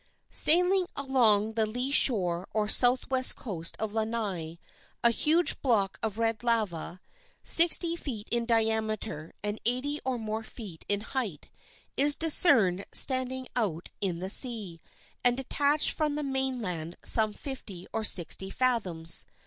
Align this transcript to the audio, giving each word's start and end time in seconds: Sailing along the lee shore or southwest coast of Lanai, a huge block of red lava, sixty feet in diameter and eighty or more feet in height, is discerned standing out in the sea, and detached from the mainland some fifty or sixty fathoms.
Sailing 0.31 0.87
along 0.95 1.53
the 1.53 1.67
lee 1.67 1.91
shore 1.91 2.47
or 2.55 2.67
southwest 2.67 3.35
coast 3.35 3.75
of 3.77 3.93
Lanai, 3.93 4.57
a 5.03 5.11
huge 5.11 5.61
block 5.61 5.99
of 6.01 6.17
red 6.17 6.43
lava, 6.43 6.99
sixty 7.43 7.95
feet 7.95 8.27
in 8.31 8.47
diameter 8.47 9.31
and 9.43 9.61
eighty 9.63 9.99
or 10.03 10.17
more 10.17 10.41
feet 10.41 10.83
in 10.89 11.01
height, 11.01 11.51
is 11.97 12.15
discerned 12.15 12.83
standing 12.91 13.47
out 13.55 13.91
in 14.01 14.17
the 14.17 14.29
sea, 14.31 14.79
and 15.23 15.37
detached 15.37 15.91
from 15.91 16.15
the 16.15 16.23
mainland 16.23 16.97
some 17.05 17.31
fifty 17.31 17.85
or 17.93 18.03
sixty 18.03 18.49
fathoms. 18.49 19.27